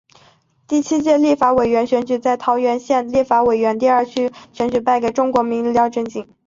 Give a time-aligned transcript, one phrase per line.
[0.67, 6.27] 第七届立法委员选举在桃园县立法委员第二选举区败给中国国民党籍的廖正井。